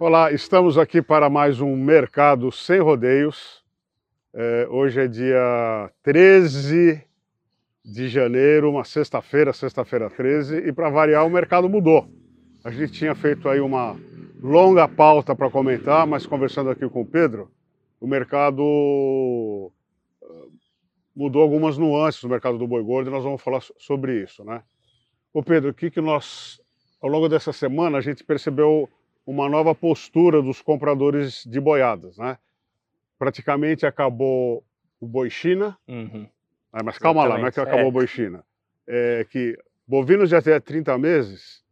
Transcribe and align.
Olá, 0.00 0.30
estamos 0.30 0.78
aqui 0.78 1.02
para 1.02 1.28
mais 1.28 1.60
um 1.60 1.74
Mercado 1.74 2.52
Sem 2.52 2.78
Rodeios. 2.78 3.64
É, 4.32 4.68
hoje 4.70 5.00
é 5.00 5.08
dia 5.08 5.90
13 6.04 7.02
de 7.84 8.08
janeiro, 8.08 8.70
uma 8.70 8.84
sexta-feira, 8.84 9.52
sexta-feira 9.52 10.08
13, 10.08 10.68
e 10.68 10.72
para 10.72 10.88
variar 10.88 11.26
o 11.26 11.30
mercado 11.30 11.68
mudou. 11.68 12.08
A 12.62 12.70
gente 12.70 12.92
tinha 12.92 13.12
feito 13.16 13.48
aí 13.48 13.58
uma 13.58 13.96
longa 14.40 14.86
pauta 14.86 15.34
para 15.34 15.50
comentar, 15.50 16.06
mas 16.06 16.24
conversando 16.24 16.70
aqui 16.70 16.88
com 16.88 17.00
o 17.00 17.06
Pedro, 17.06 17.50
o 18.00 18.06
mercado 18.06 19.72
ah, 20.22 20.46
mudou 21.14 21.42
algumas 21.42 21.76
nuances 21.76 22.22
no 22.22 22.28
mercado 22.28 22.56
do 22.56 22.68
boi 22.68 22.84
gordo 22.84 23.10
e 23.10 23.12
nós 23.12 23.24
vamos 23.24 23.42
falar 23.42 23.62
sobre 23.76 24.22
isso, 24.22 24.44
né? 24.44 24.62
Ô 25.34 25.42
Pedro, 25.42 25.70
o 25.70 25.74
que, 25.74 25.90
que 25.90 26.00
nós, 26.00 26.60
ao 27.02 27.10
longo 27.10 27.28
dessa 27.28 27.52
semana, 27.52 27.98
a 27.98 28.00
gente 28.00 28.22
percebeu 28.22 28.88
uma 29.28 29.46
nova 29.46 29.74
postura 29.74 30.40
dos 30.40 30.62
compradores 30.62 31.44
de 31.44 31.60
boiadas, 31.60 32.16
né? 32.16 32.38
Praticamente 33.18 33.84
acabou 33.84 34.64
o 34.98 35.06
boi 35.06 35.28
China, 35.28 35.76
uhum. 35.86 36.26
ah, 36.72 36.82
mas 36.82 36.96
calma 36.96 37.20
Exatamente. 37.20 37.36
lá, 37.36 37.38
não 37.42 37.48
é 37.48 37.52
que 37.52 37.60
acabou 37.60 37.84
é. 37.84 37.88
o 37.88 37.92
boi 37.92 38.06
China, 38.06 38.42
é 38.86 39.26
que 39.28 39.58
bovinos 39.86 40.30
de 40.30 40.34
até 40.34 40.58
30 40.58 40.96
meses, 40.96 41.62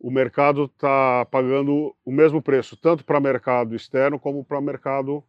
o 0.00 0.10
mercado 0.10 0.64
está 0.64 1.26
pagando 1.26 1.94
o 2.02 2.10
mesmo 2.10 2.40
preço, 2.40 2.78
tanto 2.78 3.04
para 3.04 3.20
mercado 3.20 3.76
externo 3.76 4.18
como 4.18 4.42
para 4.42 4.58
mercado 4.62 5.22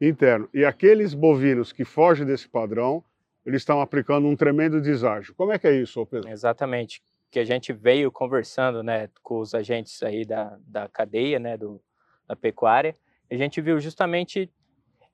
interno. 0.00 0.48
E 0.52 0.64
aqueles 0.64 1.14
bovinos 1.14 1.72
que 1.72 1.84
fogem 1.84 2.26
desse 2.26 2.48
padrão, 2.48 3.02
eles 3.46 3.62
estão 3.62 3.80
aplicando 3.80 4.26
um 4.26 4.34
tremendo 4.34 4.80
deságio. 4.80 5.34
Como 5.36 5.52
é 5.52 5.58
que 5.58 5.68
é 5.68 5.72
isso, 5.72 6.04
Pedro? 6.04 6.28
Exatamente 6.28 7.00
que 7.32 7.40
a 7.40 7.44
gente 7.44 7.72
veio 7.72 8.12
conversando 8.12 8.82
né, 8.82 9.08
com 9.22 9.40
os 9.40 9.54
agentes 9.54 10.02
aí 10.02 10.22
da, 10.22 10.58
da 10.66 10.86
cadeia 10.86 11.38
né, 11.38 11.56
do, 11.56 11.82
da 12.28 12.36
pecuária, 12.36 12.94
a 13.30 13.34
gente 13.34 13.58
viu 13.58 13.80
justamente 13.80 14.52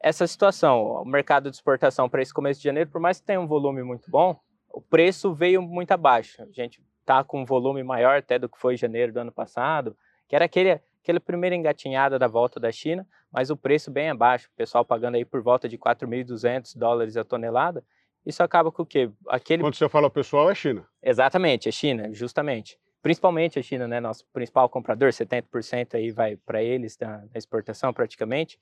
essa 0.00 0.26
situação. 0.26 0.82
O 1.00 1.04
mercado 1.04 1.48
de 1.48 1.56
exportação 1.56 2.08
para 2.08 2.20
esse 2.20 2.34
começo 2.34 2.60
de 2.60 2.64
janeiro, 2.64 2.90
por 2.90 3.00
mais 3.00 3.20
que 3.20 3.26
tenha 3.26 3.40
um 3.40 3.46
volume 3.46 3.84
muito 3.84 4.10
bom, 4.10 4.36
o 4.68 4.80
preço 4.80 5.32
veio 5.32 5.62
muito 5.62 5.92
abaixo. 5.92 6.42
A 6.42 6.50
gente 6.50 6.82
está 7.00 7.22
com 7.22 7.42
um 7.42 7.44
volume 7.44 7.84
maior 7.84 8.18
até 8.18 8.36
do 8.36 8.48
que 8.48 8.58
foi 8.58 8.76
janeiro 8.76 9.12
do 9.12 9.20
ano 9.20 9.30
passado, 9.30 9.96
que 10.26 10.34
era 10.34 10.44
aquele, 10.44 10.80
aquela 11.00 11.20
primeira 11.20 11.54
engatinhada 11.54 12.18
da 12.18 12.26
volta 12.26 12.58
da 12.58 12.72
China, 12.72 13.06
mas 13.30 13.48
o 13.48 13.56
preço 13.56 13.92
bem 13.92 14.10
abaixo, 14.10 14.48
o 14.52 14.56
pessoal 14.56 14.84
pagando 14.84 15.14
aí 15.14 15.24
por 15.24 15.40
volta 15.40 15.68
de 15.68 15.78
4.200 15.78 16.76
dólares 16.76 17.16
a 17.16 17.22
tonelada, 17.22 17.84
isso 18.28 18.42
acaba 18.42 18.70
com 18.70 18.82
o 18.82 18.86
quê? 18.86 19.10
Aquele... 19.26 19.62
Quando 19.62 19.74
você 19.74 19.88
fala 19.88 20.10
pessoal, 20.10 20.50
é 20.50 20.54
China. 20.54 20.86
Exatamente, 21.02 21.66
é 21.66 21.72
China, 21.72 22.12
justamente. 22.12 22.78
Principalmente 23.00 23.58
a 23.58 23.62
China, 23.62 23.88
né? 23.88 24.00
Nosso 24.00 24.26
principal 24.34 24.68
comprador, 24.68 25.08
70% 25.08 25.94
aí 25.94 26.10
vai 26.10 26.36
para 26.36 26.62
eles 26.62 26.94
da, 26.94 27.16
da, 27.16 27.38
exportação 27.38 27.90
praticamente. 27.90 28.58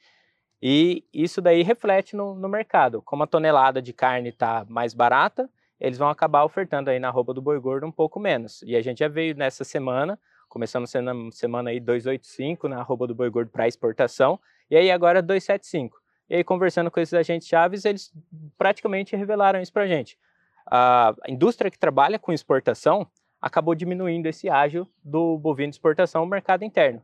E 0.63 1.05
isso 1.13 1.43
daí 1.43 1.65
reflete 1.65 2.15
no, 2.15 2.37
no 2.37 2.49
mercado. 2.49 3.03
Como 3.03 3.25
a 3.25 3.27
tonelada 3.27 3.83
de 3.83 3.93
carne 3.93 4.29
está 4.29 4.65
mais 4.69 4.95
barata, 4.95 5.51
eles 5.81 5.99
vão 5.99 6.09
acabar 6.09 6.45
ofertando 6.45 6.89
aí 6.89 7.01
na 7.01 7.11
roupa 7.11 7.35
do 7.35 7.43
boi 7.43 7.59
gordo 7.59 7.89
um 7.89 7.93
pouco 7.93 8.21
menos. 8.21 8.63
E 8.63 8.77
a 8.77 8.83
gente 8.83 9.01
já 9.01 9.09
veio 9.09 9.35
nessa 9.35 9.65
semana, 9.65 10.17
começamos 10.49 10.93
na 10.95 11.13
semana 11.33 11.71
aí 11.71 11.81
285 11.81 12.69
na 12.69 12.83
roupa 12.83 13.09
do 13.09 13.17
boi 13.17 13.29
gordo 13.31 13.51
para 13.51 13.67
exportação, 13.67 14.39
e 14.71 14.77
aí 14.77 14.93
agora 14.93 15.21
275. 15.21 16.01
E 16.29 16.37
aí, 16.37 16.45
conversando 16.45 16.91
com 16.91 17.01
esses 17.01 17.15
agentes 17.15 17.47
chaves, 17.47 17.85
eles 17.85 18.13
praticamente 18.59 19.15
revelaram 19.15 19.61
isso 19.61 19.73
para 19.73 19.85
a 19.85 19.87
gente. 19.87 20.19
A 20.67 21.15
indústria 21.29 21.71
que 21.71 21.79
trabalha 21.79 22.19
com 22.19 22.33
exportação 22.33 23.07
acabou 23.41 23.75
diminuindo 23.75 24.27
esse 24.27 24.49
ágio 24.49 24.89
do 25.05 25.39
bovino 25.39 25.71
de 25.71 25.77
exportação 25.77 26.23
no 26.23 26.31
mercado 26.31 26.65
interno. 26.65 27.01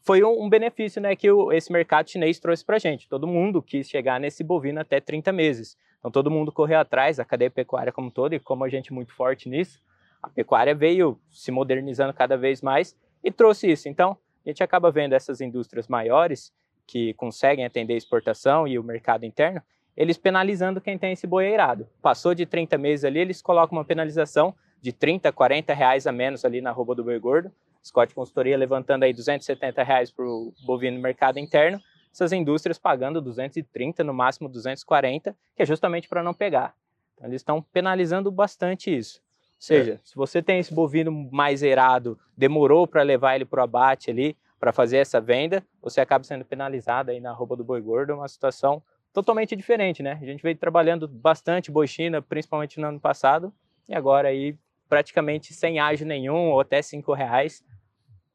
Foi 0.00 0.22
um, 0.24 0.42
um 0.42 0.48
benefício 0.48 1.00
né, 1.00 1.14
que 1.14 1.28
esse 1.52 1.70
mercado 1.70 2.10
chinês 2.10 2.40
trouxe 2.40 2.64
para 2.64 2.76
a 2.76 2.78
gente. 2.78 3.08
Todo 3.08 3.26
mundo 3.26 3.62
quis 3.62 3.88
chegar 3.88 4.18
nesse 4.18 4.42
bovino 4.42 4.80
até 4.80 5.00
30 5.00 5.30
meses. 5.32 5.76
Então, 5.98 6.10
todo 6.10 6.30
mundo 6.30 6.50
correu 6.50 6.80
atrás, 6.80 7.20
a 7.20 7.24
cadeia 7.24 7.50
pecuária 7.50 7.92
como 7.92 8.10
todo, 8.10 8.34
e 8.34 8.40
como 8.40 8.64
a 8.64 8.68
gente 8.68 8.90
é 8.90 8.94
muito 8.94 9.14
forte 9.14 9.48
nisso, 9.48 9.80
a 10.20 10.28
pecuária 10.28 10.74
veio 10.74 11.20
se 11.30 11.52
modernizando 11.52 12.12
cada 12.12 12.36
vez 12.36 12.60
mais 12.60 12.96
e 13.22 13.30
trouxe 13.30 13.70
isso. 13.70 13.88
Então, 13.88 14.16
a 14.44 14.48
gente 14.48 14.62
acaba 14.62 14.90
vendo 14.90 15.12
essas 15.12 15.40
indústrias 15.40 15.86
maiores 15.86 16.52
que 16.86 17.14
conseguem 17.14 17.64
atender 17.64 17.94
a 17.94 17.96
exportação 17.96 18.66
e 18.66 18.78
o 18.78 18.84
mercado 18.84 19.24
interno, 19.24 19.62
eles 19.96 20.16
penalizando 20.16 20.80
quem 20.80 20.96
tem 20.96 21.12
esse 21.12 21.26
boi 21.26 21.46
eirado. 21.46 21.86
Passou 22.00 22.34
de 22.34 22.46
30 22.46 22.78
meses 22.78 23.04
ali, 23.04 23.18
eles 23.18 23.42
colocam 23.42 23.76
uma 23.78 23.84
penalização 23.84 24.54
de 24.80 24.92
30, 24.92 25.30
40 25.32 25.72
reais 25.74 26.06
a 26.06 26.12
menos 26.12 26.44
ali 26.44 26.60
na 26.60 26.72
roupa 26.72 26.94
do 26.94 27.04
boi 27.04 27.18
gordo. 27.18 27.52
Scott 27.84 28.14
Consultoria 28.14 28.56
levantando 28.56 29.02
aí 29.02 29.12
270 29.12 29.82
reais 29.82 30.10
para 30.10 30.24
o 30.24 30.52
bovino 30.64 30.96
no 30.96 31.02
mercado 31.02 31.38
interno, 31.38 31.80
essas 32.12 32.32
indústrias 32.32 32.78
pagando 32.78 33.20
230, 33.20 34.04
no 34.04 34.14
máximo 34.14 34.48
240, 34.48 35.36
que 35.56 35.62
é 35.62 35.66
justamente 35.66 36.08
para 36.08 36.22
não 36.22 36.32
pegar. 36.32 36.74
Então, 37.14 37.28
eles 37.28 37.40
estão 37.40 37.62
penalizando 37.62 38.30
bastante 38.30 38.96
isso. 38.96 39.20
Ou 39.40 39.66
seja, 39.66 39.92
é. 39.92 39.98
se 40.04 40.14
você 40.14 40.42
tem 40.42 40.58
esse 40.58 40.74
bovino 40.74 41.12
mais 41.30 41.62
eirado, 41.62 42.18
demorou 42.36 42.86
para 42.86 43.02
levar 43.02 43.36
ele 43.36 43.44
para 43.44 43.60
o 43.60 43.64
abate 43.64 44.10
ali, 44.10 44.36
para 44.62 44.72
fazer 44.72 44.98
essa 44.98 45.20
venda, 45.20 45.60
você 45.82 46.00
acaba 46.00 46.22
sendo 46.22 46.44
penalizado 46.44 47.10
aí 47.10 47.18
na 47.18 47.32
roupa 47.32 47.56
do 47.56 47.64
boi 47.64 47.80
gordo, 47.80 48.14
uma 48.14 48.28
situação 48.28 48.80
totalmente 49.12 49.56
diferente, 49.56 50.04
né? 50.04 50.20
A 50.22 50.24
gente 50.24 50.40
veio 50.40 50.56
trabalhando 50.56 51.08
bastante 51.08 51.68
boi 51.68 51.88
China, 51.88 52.22
principalmente 52.22 52.78
no 52.78 52.86
ano 52.86 53.00
passado, 53.00 53.52
e 53.88 53.92
agora 53.92 54.28
aí 54.28 54.56
praticamente 54.88 55.52
sem 55.52 55.80
ágio 55.80 56.06
nenhum, 56.06 56.52
ou 56.52 56.60
até 56.60 56.80
cinco 56.80 57.12
reais. 57.12 57.64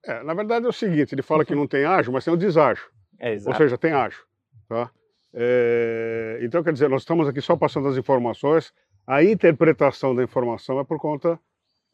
É, 0.03 0.21
na 0.21 0.33
verdade 0.33 0.65
é 0.65 0.69
o 0.69 0.73
seguinte, 0.73 1.15
ele 1.15 1.21
fala 1.21 1.45
que 1.45 1.55
não 1.55 1.65
tem 1.65 1.85
ágio, 1.85 2.11
mas 2.11 2.25
tem 2.25 2.33
o 2.33 2.37
deságio. 2.37 2.83
É, 3.19 3.33
ou 3.33 3.55
seja, 3.55 3.79
tem 3.79 3.93
ágio. 3.93 4.23
Tá? 4.69 4.91
É, 5.33 6.39
então, 6.43 6.61
quer 6.61 6.71
dizer, 6.71 6.87
nós 6.87 7.01
estamos 7.01 7.27
aqui 7.27 7.41
só 7.41 7.55
passando 7.55 7.87
as 7.87 7.97
informações, 7.97 8.71
a 9.07 9.23
interpretação 9.23 10.13
da 10.13 10.21
informação 10.23 10.79
é 10.79 10.83
por 10.83 10.99
conta 10.99 11.39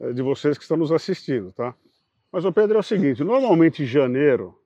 é, 0.01 0.11
de 0.11 0.21
vocês 0.21 0.57
que 0.57 0.63
estão 0.63 0.75
nos 0.75 0.91
assistindo, 0.91 1.53
tá? 1.53 1.73
Mas 2.33 2.44
o 2.45 2.51
Pedro 2.51 2.77
é 2.77 2.79
o 2.79 2.83
seguinte: 2.83 3.23
normalmente 3.23 3.83
em 3.83 3.85
janeiro, 3.85 4.57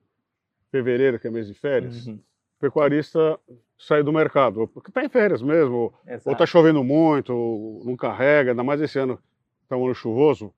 fevereiro, 0.72 1.20
que 1.20 1.28
é 1.28 1.30
mês 1.30 1.46
de 1.46 1.52
férias, 1.52 2.06
uhum. 2.06 2.14
o 2.14 2.60
pecuarista 2.60 3.38
sai 3.78 4.02
do 4.02 4.10
mercado, 4.10 4.66
porque 4.68 4.90
está 4.90 5.04
em 5.04 5.08
férias 5.10 5.42
mesmo, 5.42 5.92
Exato. 6.06 6.30
ou 6.30 6.32
está 6.32 6.46
chovendo 6.46 6.82
muito, 6.82 7.34
ou 7.34 7.84
não 7.84 7.94
carrega, 7.94 8.52
ainda 8.52 8.64
mais 8.64 8.80
esse 8.80 8.98
ano 8.98 9.18
está 9.62 9.76
um 9.76 9.84
ano 9.84 9.94
chuvoso. 9.94 10.52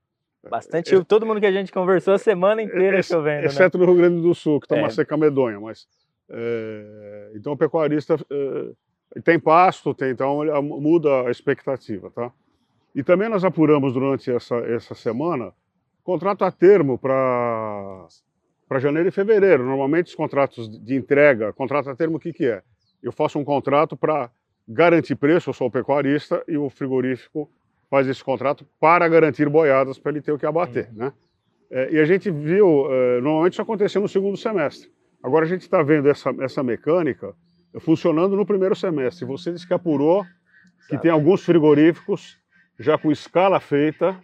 Bastante, 0.48 0.94
é, 0.94 1.04
todo 1.04 1.26
mundo 1.26 1.40
que 1.40 1.46
a 1.46 1.52
gente 1.52 1.70
conversou 1.70 2.14
a 2.14 2.18
semana 2.18 2.62
inteira 2.62 2.98
é, 2.98 3.02
chovendo. 3.02 3.42
Né? 3.42 3.46
Exceto 3.46 3.76
né? 3.76 3.84
no 3.84 3.92
Rio 3.92 4.00
Grande 4.00 4.22
do 4.22 4.34
Sul, 4.34 4.60
que 4.60 4.66
está 4.66 4.76
é. 4.76 4.80
uma 4.80 4.90
seca 4.90 5.16
medonha, 5.16 5.58
mas. 5.58 5.88
É, 6.32 7.32
então 7.34 7.54
o 7.54 7.56
pecuarista 7.56 8.14
é, 8.30 9.20
tem 9.20 9.38
pasto, 9.38 9.92
tem, 9.92 10.12
então 10.12 10.38
muda 10.62 11.26
a 11.26 11.30
expectativa, 11.30 12.08
tá? 12.08 12.32
E 12.94 13.02
também 13.02 13.28
nós 13.28 13.44
apuramos 13.44 13.92
durante 13.92 14.30
essa, 14.30 14.56
essa 14.58 14.94
semana 14.94 15.52
contrato 16.10 16.44
a 16.44 16.50
termo 16.50 16.98
para 16.98 18.08
janeiro 18.80 19.08
e 19.08 19.12
fevereiro. 19.12 19.64
Normalmente 19.64 20.08
os 20.08 20.14
contratos 20.16 20.68
de 20.84 20.96
entrega, 20.96 21.52
contrato 21.52 21.88
a 21.88 21.94
termo 21.94 22.16
o 22.16 22.20
que, 22.20 22.32
que 22.32 22.46
é? 22.46 22.62
Eu 23.00 23.12
faço 23.12 23.38
um 23.38 23.44
contrato 23.44 23.96
para 23.96 24.28
garantir 24.66 25.14
preço, 25.14 25.50
eu 25.50 25.54
sou 25.54 25.70
pecuarista, 25.70 26.42
e 26.48 26.56
o 26.56 26.68
frigorífico 26.68 27.48
faz 27.88 28.08
esse 28.08 28.24
contrato 28.24 28.66
para 28.80 29.06
garantir 29.08 29.48
boiadas 29.48 29.98
para 30.00 30.10
ele 30.10 30.20
ter 30.20 30.32
o 30.32 30.38
que 30.38 30.46
abater. 30.46 30.88
Uhum. 30.90 30.98
Né? 30.98 31.12
É, 31.70 31.92
e 31.92 32.00
a 32.00 32.04
gente 32.04 32.28
viu, 32.28 32.92
é, 32.92 33.20
normalmente 33.20 33.52
isso 33.52 33.62
aconteceu 33.62 34.02
no 34.02 34.08
segundo 34.08 34.36
semestre. 34.36 34.90
Agora 35.22 35.44
a 35.44 35.48
gente 35.48 35.62
está 35.62 35.80
vendo 35.80 36.08
essa, 36.08 36.34
essa 36.40 36.62
mecânica 36.62 37.34
funcionando 37.78 38.34
no 38.34 38.44
primeiro 38.44 38.74
semestre. 38.74 39.24
Você 39.26 39.52
disse 39.52 39.66
que 39.66 39.74
apurou 39.74 40.24
que 40.88 40.98
tem 40.98 41.10
alguns 41.10 41.44
frigoríficos 41.44 42.36
já 42.78 42.98
com 42.98 43.12
escala 43.12 43.60
feita 43.60 44.20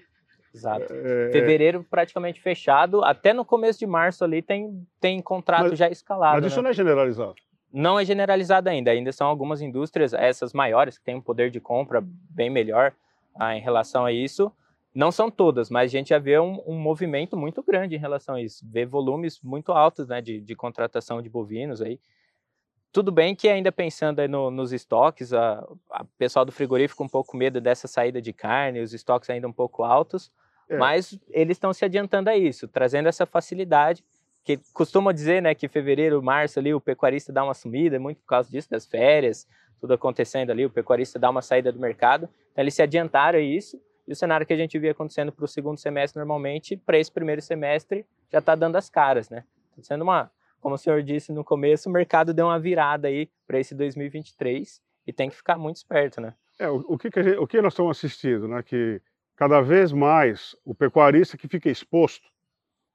Exato. 0.56 0.92
É, 0.92 1.28
é... 1.28 1.32
Fevereiro 1.32 1.84
praticamente 1.88 2.40
fechado, 2.40 3.04
até 3.04 3.32
no 3.32 3.44
começo 3.44 3.78
de 3.78 3.86
março 3.86 4.24
ali 4.24 4.40
tem, 4.40 4.86
tem 4.98 5.20
contrato 5.20 5.70
mas, 5.70 5.78
já 5.78 5.88
escalado. 5.88 6.36
Mas 6.36 6.46
isso 6.46 6.56
né? 6.56 6.62
não 6.62 6.70
é 6.70 6.72
generalizado? 6.72 7.34
Não 7.72 8.00
é 8.00 8.04
generalizado 8.04 8.70
ainda, 8.70 8.90
ainda 8.90 9.12
são 9.12 9.26
algumas 9.26 9.60
indústrias, 9.60 10.14
essas 10.14 10.54
maiores, 10.54 10.96
que 10.96 11.04
têm 11.04 11.14
um 11.14 11.20
poder 11.20 11.50
de 11.50 11.60
compra 11.60 12.02
bem 12.02 12.48
melhor 12.48 12.94
ah, 13.34 13.54
em 13.54 13.60
relação 13.60 14.06
a 14.06 14.12
isso. 14.12 14.50
Não 14.94 15.12
são 15.12 15.30
todas, 15.30 15.68
mas 15.68 15.90
a 15.90 15.92
gente 15.92 16.08
já 16.08 16.18
vê 16.18 16.38
um, 16.38 16.62
um, 16.66 16.78
movimento 16.78 17.36
muito 17.36 17.62
grande 17.62 17.94
em 17.94 17.98
relação 17.98 18.36
a 18.36 18.40
isso. 18.40 18.64
Vê 18.66 18.86
volumes 18.86 19.38
muito 19.42 19.72
altos 19.72 20.08
né, 20.08 20.22
de, 20.22 20.40
de 20.40 20.54
contratação 20.54 21.20
de 21.20 21.28
bovinos 21.28 21.82
aí. 21.82 22.00
Tudo 22.90 23.12
bem 23.12 23.34
que 23.34 23.46
ainda 23.46 23.70
pensando 23.70 24.26
no, 24.26 24.50
nos 24.50 24.72
estoques, 24.72 25.34
a, 25.34 25.62
a 25.90 26.02
pessoal 26.16 26.46
do 26.46 26.52
frigorífico 26.52 27.04
um 27.04 27.08
pouco 27.08 27.36
medo 27.36 27.60
dessa 27.60 27.86
saída 27.86 28.22
de 28.22 28.32
carne, 28.32 28.80
os 28.80 28.94
estoques 28.94 29.28
ainda 29.28 29.46
um 29.46 29.52
pouco 29.52 29.84
altos, 29.84 30.32
é. 30.68 30.76
Mas 30.76 31.18
eles 31.30 31.56
estão 31.56 31.72
se 31.72 31.84
adiantando 31.84 32.30
a 32.30 32.36
isso, 32.36 32.66
trazendo 32.66 33.08
essa 33.08 33.24
facilidade, 33.24 34.04
que 34.44 34.58
costuma 34.72 35.12
dizer, 35.12 35.42
né, 35.42 35.54
que 35.54 35.68
fevereiro, 35.68 36.22
março 36.22 36.58
ali 36.58 36.72
o 36.72 36.80
pecuarista 36.80 37.32
dá 37.32 37.42
uma 37.42 37.54
sumida, 37.54 37.98
muito 37.98 38.18
por 38.18 38.26
causa 38.26 38.50
disso, 38.50 38.70
das 38.70 38.86
férias, 38.86 39.46
tudo 39.80 39.94
acontecendo 39.94 40.50
ali, 40.50 40.64
o 40.64 40.70
pecuarista 40.70 41.18
dá 41.18 41.28
uma 41.28 41.42
saída 41.42 41.72
do 41.72 41.80
mercado. 41.80 42.28
Então 42.52 42.62
eles 42.62 42.74
se 42.74 42.82
adiantaram 42.82 43.38
a 43.38 43.42
isso, 43.42 43.80
e 44.06 44.12
o 44.12 44.16
cenário 44.16 44.46
que 44.46 44.52
a 44.52 44.56
gente 44.56 44.78
via 44.78 44.92
acontecendo 44.92 45.32
para 45.32 45.44
o 45.44 45.48
segundo 45.48 45.78
semestre 45.78 46.18
normalmente, 46.18 46.76
para 46.76 46.96
esse 46.98 47.10
primeiro 47.10 47.42
semestre, 47.42 48.06
já 48.30 48.38
está 48.38 48.54
dando 48.54 48.76
as 48.76 48.88
caras, 48.88 49.28
né? 49.28 49.44
Está 49.70 49.94
sendo 49.94 50.02
uma, 50.02 50.30
como 50.60 50.76
o 50.76 50.78
senhor 50.78 51.02
disse 51.02 51.32
no 51.32 51.44
começo, 51.44 51.88
o 51.88 51.92
mercado 51.92 52.32
deu 52.32 52.46
uma 52.46 52.58
virada 52.58 53.08
aí 53.08 53.28
para 53.46 53.58
esse 53.58 53.74
2023 53.74 54.80
e 55.06 55.12
tem 55.12 55.28
que 55.28 55.36
ficar 55.36 55.58
muito 55.58 55.76
esperto, 55.76 56.20
né? 56.20 56.34
É, 56.58 56.68
o, 56.68 56.84
o 56.88 56.98
que, 56.98 57.10
que 57.10 57.22
gente, 57.22 57.36
o 57.36 57.46
que 57.46 57.60
nós 57.60 57.72
estamos 57.72 57.96
assistindo, 57.98 58.46
né? 58.46 58.62
Que 58.62 59.02
cada 59.36 59.60
vez 59.60 59.92
mais 59.92 60.56
o 60.64 60.74
pecuarista 60.74 61.36
que 61.36 61.46
fica 61.48 61.70
exposto, 61.70 62.28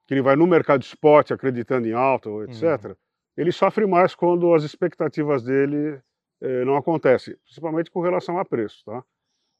que 0.07 0.13
ele 0.13 0.21
vai 0.21 0.35
no 0.35 0.47
mercado 0.47 0.81
de 0.81 0.87
esporte 0.87 1.33
acreditando 1.33 1.87
em 1.87 1.93
alta, 1.93 2.29
etc., 2.49 2.85
uhum. 2.85 2.95
ele 3.37 3.51
sofre 3.51 3.85
mais 3.85 4.15
quando 4.15 4.53
as 4.53 4.63
expectativas 4.63 5.43
dele 5.43 6.01
eh, 6.41 6.65
não 6.65 6.75
acontecem, 6.75 7.35
principalmente 7.45 7.91
com 7.91 8.01
relação 8.01 8.37
a 8.39 8.43
preço, 8.43 8.83
tá? 8.85 9.03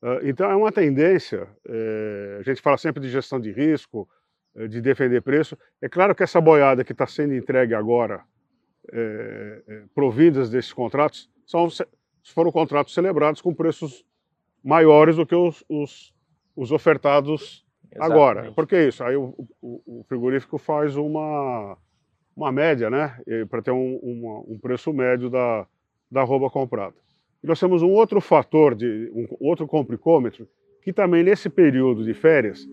Uh, 0.02 0.18
então 0.24 0.50
é 0.50 0.56
uma 0.56 0.72
tendência, 0.72 1.48
eh, 1.70 2.38
a 2.40 2.42
gente 2.42 2.60
fala 2.60 2.76
sempre 2.76 3.00
de 3.00 3.08
gestão 3.08 3.40
de 3.40 3.52
risco, 3.52 4.10
eh, 4.56 4.68
de 4.68 4.82
defender 4.82 5.22
preço. 5.22 5.58
É 5.80 5.88
claro 5.88 6.16
que 6.16 6.24
essa 6.24 6.42
boiada 6.42 6.84
que 6.84 6.92
está 6.92 7.06
sendo 7.06 7.36
entregue 7.36 7.76
agora, 7.76 8.24
eh, 8.92 9.84
provindas 9.94 10.50
desses 10.50 10.74
contratos, 10.74 11.30
são, 11.46 11.68
foram 12.34 12.52
contratos 12.52 12.94
celebrados 12.94 13.42
com 13.42 13.54
preços 13.54 14.04
maiores 14.64 15.16
do 15.18 15.26
que 15.26 15.36
os, 15.36 15.64
os, 15.70 16.14
os 16.56 16.72
ofertados 16.72 17.66
Exatamente. 17.92 18.14
agora. 18.14 18.52
Por 18.52 18.68
que 18.68 18.88
isso? 18.88 19.04
Aí 19.04 19.16
o, 19.16 19.36
o, 19.62 20.00
o, 20.00 20.04
frigorífico 20.08 20.58
faz 20.58 20.96
uma, 20.96 21.78
uma 22.36 22.52
média, 22.52 22.90
né? 22.90 23.18
Para 23.50 23.62
ter 23.62 23.72
um, 23.72 23.98
uma, 23.98 24.40
um 24.48 24.60
preço 24.60 24.94
médio 24.94 25.30
da, 25.30 25.68
da 26.10 26.24
roupa 26.24 26.50
comprada. 26.50 26.96
E 27.44 27.48
nós 27.48 27.60
temos 27.60 27.82
um 27.82 27.90
outro 27.90 28.22
fator, 28.22 28.76
de, 28.76 29.12
um 29.14 29.28
outro 29.40 29.68
complicômetro, 29.68 30.48
que 30.82 30.94
também 30.94 31.24
nesse 31.24 31.50
período 31.50 32.04
de 32.04 32.14
férias, 32.14 32.68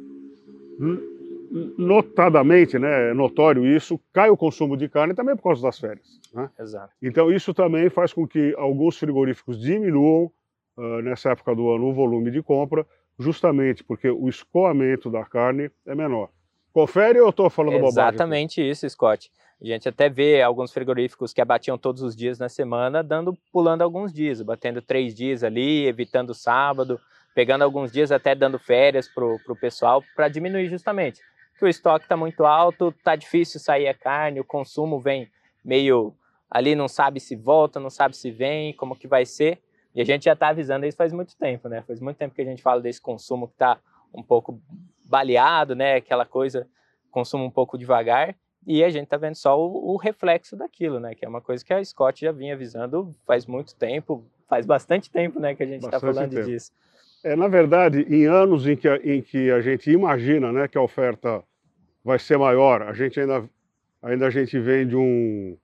notadamente, 1.78 2.78
né, 2.78 3.10
é 3.10 3.14
notório 3.14 3.66
isso, 3.66 3.98
cai 4.12 4.30
o 4.30 4.36
consumo 4.36 4.76
de 4.76 4.88
carne 4.88 5.14
também 5.14 5.34
por 5.36 5.44
causa 5.44 5.62
das 5.62 5.78
férias. 5.78 6.20
Né? 6.32 6.50
Exato. 6.58 6.92
Então 7.02 7.32
isso 7.32 7.54
também 7.54 7.88
faz 7.88 8.12
com 8.12 8.26
que 8.26 8.54
alguns 8.56 8.98
frigoríficos 8.98 9.58
diminuam 9.58 10.30
uh, 10.76 11.02
nessa 11.02 11.30
época 11.30 11.54
do 11.54 11.70
ano 11.70 11.86
o 11.86 11.94
volume 11.94 12.30
de 12.30 12.42
compra, 12.42 12.86
justamente 13.18 13.82
porque 13.82 14.08
o 14.08 14.28
escoamento 14.28 15.10
da 15.10 15.24
carne 15.24 15.70
é 15.86 15.94
menor. 15.94 16.30
Confere 16.72 17.18
ou 17.18 17.26
eu 17.26 17.30
estou 17.30 17.50
falando 17.50 17.74
Exatamente 17.74 17.94
bobagem? 17.94 18.14
Exatamente 18.14 18.70
isso, 18.70 18.88
Scott. 18.88 19.30
A 19.60 19.66
gente 19.66 19.88
até 19.88 20.08
vê 20.08 20.40
alguns 20.40 20.72
frigoríficos 20.72 21.32
que 21.32 21.40
abatiam 21.40 21.76
todos 21.76 22.02
os 22.02 22.14
dias 22.14 22.38
na 22.38 22.48
semana, 22.48 23.02
dando, 23.02 23.36
pulando 23.52 23.82
alguns 23.82 24.12
dias, 24.12 24.40
batendo 24.40 24.80
três 24.80 25.14
dias 25.14 25.42
ali, 25.42 25.86
evitando 25.86 26.32
sábado, 26.32 27.00
pegando 27.34 27.62
alguns 27.62 27.90
dias 27.90 28.12
até 28.12 28.34
dando 28.34 28.58
férias 28.58 29.08
para 29.08 29.24
o 29.24 29.56
pessoal 29.60 30.02
para 30.14 30.28
diminuir 30.28 30.68
justamente. 30.68 31.20
Que 31.58 31.64
o 31.64 31.68
estoque 31.68 32.04
está 32.04 32.16
muito 32.16 32.44
alto, 32.44 32.94
tá 33.02 33.16
difícil 33.16 33.58
sair 33.58 33.88
a 33.88 33.94
carne, 33.94 34.38
o 34.38 34.44
consumo 34.44 35.00
vem 35.00 35.28
meio 35.64 36.14
ali, 36.48 36.76
não 36.76 36.86
sabe 36.86 37.18
se 37.18 37.34
volta, 37.34 37.80
não 37.80 37.90
sabe 37.90 38.16
se 38.16 38.30
vem, 38.30 38.72
como 38.72 38.94
que 38.94 39.08
vai 39.08 39.26
ser. 39.26 39.60
E 39.98 40.00
a 40.00 40.04
gente 40.04 40.26
já 40.26 40.32
está 40.32 40.50
avisando 40.50 40.86
isso 40.86 40.96
faz 40.96 41.12
muito 41.12 41.36
tempo, 41.36 41.68
né? 41.68 41.82
Faz 41.82 41.98
muito 41.98 42.16
tempo 42.18 42.32
que 42.32 42.40
a 42.40 42.44
gente 42.44 42.62
fala 42.62 42.80
desse 42.80 43.00
consumo 43.00 43.48
que 43.48 43.54
está 43.54 43.80
um 44.14 44.22
pouco 44.22 44.62
baleado, 45.04 45.74
né? 45.74 45.96
Aquela 45.96 46.24
coisa, 46.24 46.68
consumo 47.10 47.44
um 47.44 47.50
pouco 47.50 47.76
devagar. 47.76 48.36
E 48.64 48.84
a 48.84 48.90
gente 48.90 49.04
está 49.04 49.16
vendo 49.16 49.34
só 49.34 49.60
o, 49.60 49.94
o, 49.94 49.96
reflexo 49.96 50.56
daquilo, 50.56 51.00
né? 51.00 51.16
Que 51.16 51.24
é 51.24 51.28
uma 51.28 51.40
coisa 51.40 51.64
que 51.64 51.74
a 51.74 51.84
Scott 51.84 52.24
já 52.24 52.30
vinha 52.30 52.54
avisando 52.54 53.12
faz 53.26 53.44
muito 53.44 53.74
tempo, 53.74 54.24
faz 54.48 54.64
bastante 54.64 55.10
tempo, 55.10 55.40
né? 55.40 55.56
Que 55.56 55.64
a 55.64 55.66
gente 55.66 55.84
está 55.84 55.98
falando 55.98 56.30
tempo. 56.30 56.46
disso. 56.46 56.70
É, 57.24 57.34
na 57.34 57.48
verdade, 57.48 58.02
em 58.02 58.24
anos 58.24 58.68
em 58.68 58.76
que, 58.76 58.86
a, 58.86 58.98
em 58.98 59.20
que 59.20 59.50
a 59.50 59.60
gente 59.60 59.90
imagina 59.90 60.52
né, 60.52 60.68
que 60.68 60.78
a 60.78 60.80
oferta 60.80 61.42
vai 62.04 62.20
ser 62.20 62.38
maior, 62.38 62.82
a 62.82 62.92
gente 62.92 63.18
ainda, 63.18 63.50
ainda 64.00 64.28
a 64.28 64.30
gente 64.30 64.60
vem 64.60 64.86
de 64.86 64.94
um, 64.94 65.58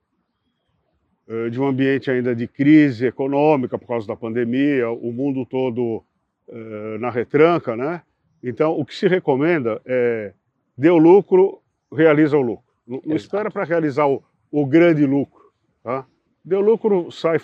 de 1.51 1.61
um 1.61 1.67
ambiente 1.67 2.11
ainda 2.11 2.35
de 2.35 2.47
crise 2.47 3.07
econômica 3.07 3.79
por 3.79 3.89
causa 3.89 4.07
da 4.07 4.15
pandemia, 4.15 4.91
o 4.91 5.11
mundo 5.13 5.47
todo 5.47 6.05
uh, 6.49 6.99
na 7.01 7.11
retranca, 7.11 7.75
né? 7.75 8.03
Então, 8.43 8.79
o 8.79 8.85
que 8.85 8.95
se 8.95 9.09
recomenda 9.09 9.81
é 9.87 10.35
deu 10.77 10.99
lucro, 10.99 11.63
realiza 11.93 12.37
o 12.37 12.43
lucro. 12.43 12.65
Não, 12.87 13.01
espera 13.17 13.51
para 13.51 13.65
realizar 13.65 14.07
o, 14.07 14.23
o, 14.51 14.67
grande 14.67 15.07
lucro. 15.07 15.51
Tá? 15.83 16.07
Deu 16.45 16.61
lucro, 16.61 17.11
sai, 17.11 17.39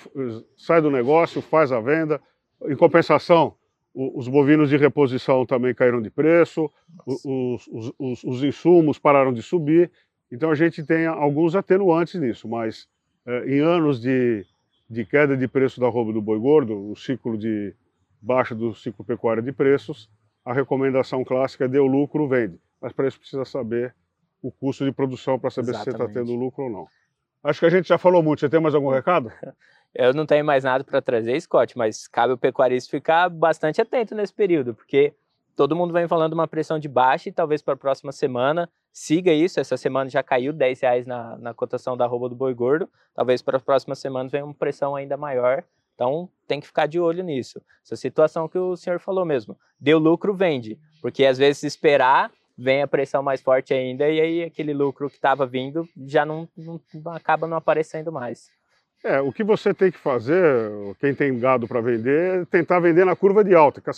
sai 0.56 0.82
do 0.82 0.90
negócio, 0.90 1.40
faz 1.40 1.72
a 1.72 1.80
venda. 1.80 2.20
Em 2.66 2.76
compensação, 2.76 3.54
os 3.94 4.28
bovinos 4.28 4.68
de 4.68 4.76
reposição 4.76 5.46
também 5.46 5.74
caíram 5.74 6.02
de 6.02 6.10
preço, 6.10 6.70
os, 7.06 7.66
os, 7.66 7.92
os, 7.98 8.24
os, 8.24 8.44
insumos 8.44 8.98
pararam 8.98 9.32
de 9.32 9.42
subir. 9.42 9.90
Então 10.30 10.50
a 10.50 10.54
gente 10.54 10.84
tem 10.84 11.06
alguns 11.06 11.56
atenuantes 11.56 12.20
nisso, 12.20 12.46
mas 12.46 12.86
em 13.46 13.60
anos 13.60 14.00
de, 14.00 14.44
de 14.88 15.04
queda 15.04 15.36
de 15.36 15.46
preço 15.46 15.80
da 15.80 15.88
roupa 15.88 16.12
do 16.12 16.22
boi 16.22 16.38
gordo, 16.38 16.90
o 16.90 16.96
ciclo 16.96 17.36
de 17.36 17.74
baixa 18.20 18.54
do 18.54 18.74
ciclo 18.74 19.04
pecuário 19.04 19.42
de 19.42 19.52
preços, 19.52 20.10
a 20.44 20.52
recomendação 20.52 21.24
clássica 21.24 21.64
é 21.64 21.68
deu 21.68 21.86
lucro, 21.86 22.28
vende. 22.28 22.58
Mas 22.80 22.92
para 22.92 23.06
isso 23.06 23.18
precisa 23.18 23.44
saber 23.44 23.94
o 24.42 24.50
custo 24.50 24.84
de 24.84 24.92
produção 24.92 25.38
para 25.38 25.50
saber 25.50 25.70
Exatamente. 25.70 25.92
se 25.92 25.98
você 25.98 26.04
está 26.04 26.20
tendo 26.20 26.34
lucro 26.34 26.64
ou 26.64 26.70
não. 26.70 26.86
Acho 27.42 27.60
que 27.60 27.66
a 27.66 27.70
gente 27.70 27.88
já 27.88 27.98
falou 27.98 28.22
muito. 28.22 28.40
Você 28.40 28.48
tem 28.48 28.60
mais 28.60 28.74
algum 28.74 28.90
recado? 28.90 29.32
Eu 29.94 30.14
não 30.14 30.24
tenho 30.24 30.44
mais 30.44 30.62
nada 30.62 30.84
para 30.84 31.02
trazer, 31.02 31.40
Scott, 31.40 31.76
mas 31.76 32.06
cabe 32.06 32.32
o 32.32 32.38
pecuarista 32.38 32.90
ficar 32.90 33.28
bastante 33.28 33.80
atento 33.80 34.14
nesse 34.14 34.32
período, 34.32 34.72
porque 34.72 35.12
todo 35.56 35.76
mundo 35.76 35.92
vem 35.92 36.08
falando 36.08 36.32
uma 36.32 36.48
pressão 36.48 36.78
de 36.78 36.88
baixa 36.88 37.28
e 37.28 37.32
talvez 37.32 37.62
para 37.62 37.74
a 37.74 37.76
próxima 37.76 38.12
semana 38.12 38.68
siga 38.92 39.32
isso. 39.32 39.60
Essa 39.60 39.76
semana 39.76 40.08
já 40.08 40.22
caiu 40.22 40.52
10 40.52 40.80
reais 40.80 41.06
na, 41.06 41.36
na 41.38 41.54
cotação 41.54 41.96
da 41.96 42.04
arroba 42.04 42.28
do 42.28 42.34
boi 42.34 42.54
gordo. 42.54 42.88
Talvez 43.14 43.42
para 43.42 43.56
a 43.58 43.60
próxima 43.60 43.94
semana 43.94 44.28
venha 44.28 44.44
uma 44.44 44.54
pressão 44.54 44.96
ainda 44.96 45.16
maior. 45.16 45.64
Então 45.94 46.30
tem 46.46 46.60
que 46.60 46.66
ficar 46.66 46.86
de 46.86 46.98
olho 46.98 47.22
nisso. 47.22 47.60
Essa 47.84 47.96
situação 47.96 48.48
que 48.48 48.58
o 48.58 48.76
senhor 48.76 48.98
falou 48.98 49.24
mesmo. 49.24 49.58
Deu 49.78 49.98
lucro, 49.98 50.34
vende. 50.34 50.78
Porque 51.02 51.24
às 51.24 51.38
vezes 51.38 51.62
esperar 51.62 52.30
vem 52.56 52.82
a 52.82 52.88
pressão 52.88 53.22
mais 53.22 53.40
forte 53.40 53.72
ainda 53.72 54.08
e 54.08 54.20
aí 54.20 54.42
aquele 54.42 54.74
lucro 54.74 55.08
que 55.08 55.16
estava 55.16 55.46
vindo 55.46 55.88
já 56.06 56.26
não, 56.26 56.46
não, 56.56 56.78
acaba 57.12 57.46
não 57.46 57.56
aparecendo 57.56 58.12
mais. 58.12 58.50
É, 59.02 59.20
o 59.20 59.32
que 59.32 59.42
você 59.42 59.72
tem 59.72 59.90
que 59.90 59.98
fazer, 59.98 60.70
quem 60.98 61.14
tem 61.14 61.38
gado 61.38 61.66
para 61.66 61.80
vender, 61.80 62.42
é 62.42 62.44
tentar 62.44 62.80
vender 62.80 63.06
na 63.06 63.16
curva 63.16 63.42
de 63.42 63.54
alta, 63.54 63.80
que 63.80 63.88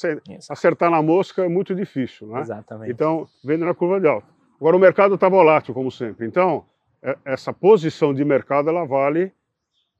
acertar 0.48 0.90
na 0.90 1.02
mosca 1.02 1.44
é 1.44 1.48
muito 1.48 1.74
difícil, 1.74 2.28
né? 2.28 2.40
Exatamente. 2.40 2.92
Então, 2.92 3.28
vende 3.44 3.64
na 3.64 3.74
curva 3.74 4.00
de 4.00 4.06
alta. 4.06 4.28
Agora, 4.60 4.76
o 4.76 4.78
mercado 4.80 5.16
está 5.16 5.28
volátil, 5.28 5.74
como 5.74 5.90
sempre. 5.90 6.24
Então, 6.24 6.64
é, 7.02 7.16
essa 7.24 7.52
posição 7.52 8.14
de 8.14 8.24
mercado, 8.24 8.68
ela 8.68 8.84
vale 8.84 9.32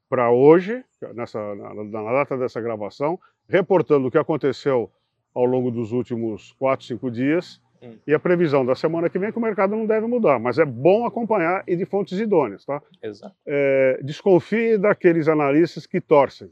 para 0.09 0.31
hoje, 0.31 0.85
nessa, 1.13 1.53
na, 1.55 1.73
na 1.83 2.13
data 2.13 2.37
dessa 2.37 2.61
gravação, 2.61 3.19
reportando 3.49 4.07
o 4.07 4.11
que 4.11 4.17
aconteceu 4.17 4.89
ao 5.35 5.43
longo 5.43 5.69
dos 5.69 5.91
últimos 5.91 6.53
4, 6.53 6.85
5 6.85 7.11
dias 7.11 7.61
Hum. 7.83 7.97
E 8.07 8.13
a 8.13 8.19
previsão 8.19 8.65
da 8.65 8.75
semana 8.75 9.09
que 9.09 9.19
vem 9.19 9.27
é 9.27 9.31
que 9.31 9.37
o 9.37 9.41
mercado 9.41 9.75
não 9.75 9.85
deve 9.85 10.07
mudar, 10.07 10.39
mas 10.39 10.57
é 10.57 10.63
bom 10.63 11.05
acompanhar 11.05 11.63
e 11.67 11.75
de 11.75 11.85
fontes 11.85 12.17
idôneas, 12.17 12.63
tá? 12.63 12.81
Exato. 13.01 13.35
É, 13.45 13.99
desconfie 14.01 14.77
daqueles 14.77 15.27
analistas 15.27 15.85
que 15.85 15.99
torcem. 15.99 16.49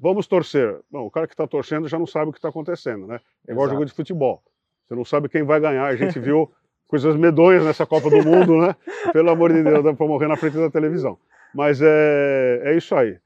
Vamos 0.00 0.26
torcer. 0.26 0.80
Bom, 0.90 1.06
o 1.06 1.10
cara 1.10 1.26
que 1.26 1.34
está 1.34 1.46
torcendo 1.46 1.86
já 1.86 1.98
não 1.98 2.06
sabe 2.06 2.30
o 2.30 2.32
que 2.32 2.38
está 2.38 2.48
acontecendo, 2.48 3.06
né? 3.06 3.20
É 3.46 3.52
igual 3.52 3.68
jogo 3.68 3.84
de 3.84 3.92
futebol. 3.92 4.42
Você 4.86 4.94
não 4.94 5.04
sabe 5.04 5.28
quem 5.28 5.42
vai 5.42 5.60
ganhar. 5.60 5.84
A 5.84 5.96
gente 5.96 6.18
viu 6.18 6.50
coisas 6.88 7.14
medonhas 7.16 7.64
nessa 7.64 7.84
Copa 7.84 8.08
do 8.08 8.22
Mundo, 8.22 8.56
né? 8.58 8.74
Pelo 9.12 9.30
amor 9.30 9.52
de 9.52 9.62
Deus, 9.62 9.84
dá 9.84 9.92
para 9.92 10.06
morrer 10.06 10.28
na 10.28 10.36
frente 10.36 10.56
da 10.56 10.70
televisão. 10.70 11.18
Mas 11.54 11.80
é, 11.82 12.60
é 12.64 12.76
isso 12.76 12.94
aí. 12.94 13.18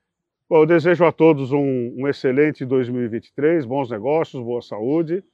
Bom, 0.49 0.59
eu 0.59 0.67
desejo 0.67 1.05
a 1.05 1.13
todos 1.13 1.53
um, 1.53 1.95
um 1.97 2.09
excelente 2.09 2.65
2023, 2.65 3.65
bons 3.65 3.91
negócios, 3.91 4.43
boa 4.43 4.61
saúde 4.61 5.25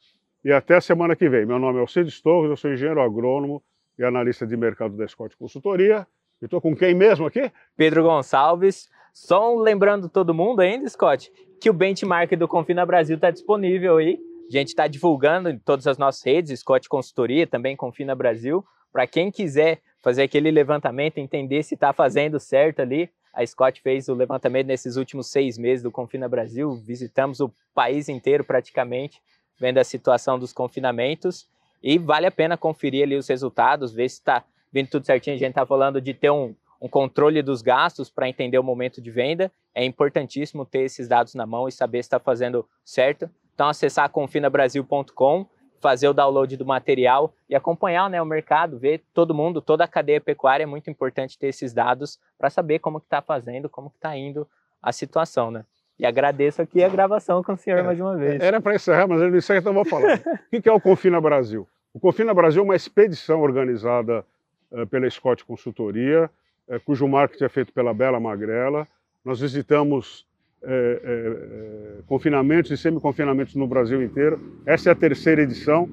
e 0.45 0.53
até 0.53 0.81
semana 0.81 1.17
que 1.17 1.29
vem. 1.29 1.45
Meu 1.45 1.59
nome 1.59 1.79
é 1.79 1.81
Alcides 1.81 2.21
Torres, 2.21 2.51
eu 2.51 2.57
sou 2.57 2.73
engenheiro 2.73 3.01
agrônomo 3.01 3.63
e 3.99 4.05
analista 4.05 4.47
de 4.47 4.57
mercado 4.57 4.97
da 4.97 5.07
Scott 5.07 5.37
Consultoria. 5.37 6.07
E 6.41 6.45
estou 6.45 6.61
com 6.61 6.75
quem 6.75 6.95
mesmo 6.95 7.27
aqui? 7.27 7.51
Pedro 7.77 8.05
Gonçalves. 8.05 8.89
Só 9.13 9.57
lembrando 9.57 10.09
todo 10.09 10.33
mundo 10.33 10.61
ainda, 10.61 10.89
Scott, 10.89 11.33
que 11.61 11.69
o 11.69 11.73
benchmark 11.73 12.37
do 12.37 12.47
Confina 12.47 12.87
Brasil 12.87 13.17
está 13.17 13.31
disponível 13.31 13.97
aí. 13.97 14.19
A 14.49 14.53
gente 14.53 14.69
está 14.69 14.87
divulgando 14.87 15.51
em 15.51 15.59
todas 15.59 15.87
as 15.87 15.99
nossas 15.99 16.25
redes, 16.25 16.61
Scott 16.61 16.89
Consultoria, 16.89 17.47
também 17.47 17.77
Confina 17.77 18.15
Brasil. 18.15 18.65
Para 18.93 19.07
quem 19.07 19.31
quiser 19.31 19.83
fazer 20.01 20.23
aquele 20.23 20.51
levantamento, 20.51 21.19
entender 21.19 21.65
se 21.65 21.75
está 21.75 21.93
fazendo 21.93 22.39
certo 22.39 22.81
ali, 22.81 23.11
a 23.35 23.45
Scott 23.45 23.83
fez 23.83 24.09
o 24.09 24.15
levantamento 24.15 24.69
nesses 24.69 24.97
últimos 24.97 25.31
seis 25.31 25.59
meses 25.59 25.83
do 25.83 25.91
Confina 25.91 26.29
Brasil. 26.29 26.73
Visitamos 26.77 27.41
o 27.41 27.53
país 27.75 28.09
inteiro 28.09 28.45
praticamente 28.45 29.21
vendo 29.59 29.79
a 29.79 29.85
situação 29.85 30.39
dos 30.39 30.53
confinamentos 30.53 31.49
e 31.83 31.99
vale 31.99 32.27
a 32.27 32.31
pena 32.31 32.57
conferir 32.57 33.05
ali 33.05 33.17
os 33.17 33.29
resultados, 33.29 33.93
ver 33.93 34.09
se 34.09 34.17
está 34.17 34.45
vindo 34.73 34.89
tudo 34.89 35.07
certinho. 35.07 35.37
A 35.37 35.39
gente 35.39 35.51
está 35.51 35.67
falando 35.67 36.01
de 36.01 36.15
ter 36.15 36.31
um, 36.31 36.55
um 36.81 36.89
controle 36.89 37.43
dos 37.43 37.63
gastos 37.63 38.11
para 38.11 38.29
entender 38.29 38.59
o 38.59 38.63
momento 38.63 39.01
de 39.01 39.11
venda. 39.11 39.51
É 39.75 39.85
importantíssimo 39.85 40.65
ter 40.65 40.83
esses 40.83 41.09
dados 41.09 41.35
na 41.35 41.47
mão 41.47 41.69
e 41.69 41.73
saber 41.73 42.03
se 42.03 42.07
está 42.07 42.19
fazendo 42.19 42.69
certo. 42.85 43.31
Então, 43.55 43.69
acessar 43.69 44.09
confinabrasil.com, 44.11 45.47
fazer 45.81 46.09
o 46.09 46.13
download 46.13 46.57
do 46.57 46.67
material 46.67 47.33
e 47.49 47.55
acompanhar 47.55 48.09
né, 48.11 48.21
o 48.21 48.27
mercado, 48.27 48.79
ver 48.79 49.05
todo 49.15 49.35
mundo, 49.35 49.61
toda 49.61 49.85
a 49.85 49.89
cadeia 49.89 50.21
pecuária, 50.21 50.65
é 50.65 50.67
muito 50.67 50.91
importante 50.91 51.39
ter 51.39 51.49
esses 51.49 51.73
dados 51.73 52.19
para 52.37 52.51
saber 52.51 52.79
como 52.79 53.01
que 53.01 53.07
está 53.07 53.23
fazendo, 53.23 53.69
como 53.69 53.91
que 53.91 53.97
está 53.97 54.17
indo 54.17 54.49
a 54.83 54.93
situação, 54.93 55.51
né? 55.51 55.65
E 55.99 56.07
agradeço 56.07 56.63
aqui 56.63 56.83
a 56.83 56.89
gravação 56.89 57.43
com 57.43 57.53
o 57.53 57.57
senhor 57.57 57.79
é, 57.79 57.83
mais 57.83 57.99
uma 57.99 58.17
vez. 58.17 58.41
Era 58.41 58.61
para 58.61 58.75
encerrar, 58.75 59.09
mas 59.09 59.21
ele 59.21 59.31
não 59.31 59.39
encerra, 59.39 59.59
então 59.59 59.75
vou 59.75 59.85
falar. 59.85 60.21
o 60.53 60.63
que 60.63 60.69
é 60.69 60.73
o 60.73 60.81
Confina 60.81 61.21
Brasil? 61.21 61.67
O 61.93 61.99
Confina 61.99 62.33
Brasil 62.33 62.63
é 62.63 62.65
uma 62.65 62.77
expedição 62.77 63.41
organizada 63.41 64.25
uh, 64.71 64.87
pela 64.87 65.11
Scott 65.11 65.45
Consultoria, 65.45 66.31
uh, 66.69 66.81
cujo 66.85 67.09
marketing 67.09 67.45
é 67.45 67.49
feito 67.49 67.73
pela 67.73 67.93
Bela 67.93 68.21
Magrela. 68.21 68.87
Nós 69.25 69.41
visitamos 69.41 70.25
uh, 70.63 72.03
confinamentos 72.07 72.71
e 72.71 72.77
semi-confinamentos 72.77 73.57
no 73.57 73.67
Brasil 73.67 74.01
inteiro. 74.01 74.41
Essa 74.65 74.91
é 74.91 74.93
a 74.93 74.97
terceira 74.97 75.43
edição 75.43 75.91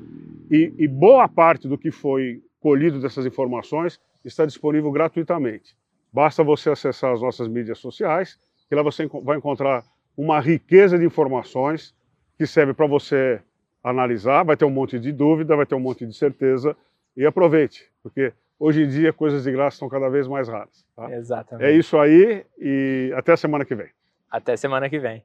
e, 0.51 0.71
e 0.77 0.87
boa 0.87 1.27
parte 1.27 1.67
do 1.67 1.79
que 1.79 1.89
foi 1.89 2.43
colhido 2.59 2.99
dessas 2.99 3.25
informações 3.25 3.99
está 4.23 4.45
disponível 4.45 4.91
gratuitamente. 4.91 5.75
Basta 6.11 6.43
você 6.43 6.69
acessar 6.69 7.13
as 7.13 7.21
nossas 7.21 7.47
mídias 7.47 7.79
sociais, 7.79 8.39
que 8.67 8.75
lá 8.75 8.81
você 8.81 9.07
vai 9.23 9.37
encontrar 9.37 9.83
uma 10.17 10.39
riqueza 10.39 10.97
de 10.97 11.05
informações 11.05 11.93
que 12.37 12.45
serve 12.45 12.73
para 12.73 12.87
você 12.87 13.41
analisar, 13.83 14.43
vai 14.43 14.57
ter 14.57 14.65
um 14.65 14.69
monte 14.69 14.99
de 14.99 15.11
dúvida, 15.11 15.55
vai 15.55 15.65
ter 15.65 15.75
um 15.75 15.79
monte 15.79 16.05
de 16.05 16.13
certeza 16.13 16.75
e 17.15 17.25
aproveite, 17.25 17.89
porque 18.01 18.33
hoje 18.59 18.83
em 18.83 18.87
dia 18.87 19.13
coisas 19.13 19.43
de 19.43 19.51
graça 19.51 19.75
estão 19.75 19.87
cada 19.87 20.09
vez 20.09 20.27
mais 20.27 20.47
raras. 20.47 20.85
Tá? 20.95 21.11
Exatamente. 21.11 21.67
É 21.67 21.71
isso 21.71 21.97
aí 21.97 22.45
e 22.59 23.13
até 23.15 23.33
a 23.33 23.37
semana 23.37 23.63
que 23.63 23.75
vem. 23.75 23.89
Até 24.29 24.57
semana 24.57 24.89
que 24.89 24.99
vem. 24.99 25.23